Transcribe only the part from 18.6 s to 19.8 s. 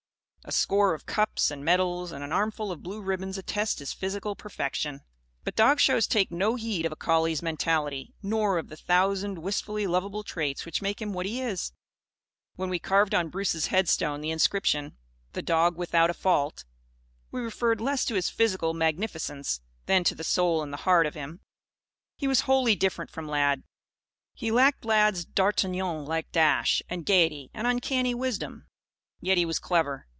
magnificence